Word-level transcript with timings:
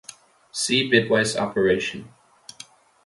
See 0.51 0.89
bitwise 0.89 1.39
operation. 1.39 2.11